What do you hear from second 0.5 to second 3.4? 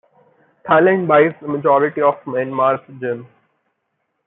Thailand buys the majority of Myanmar's gems.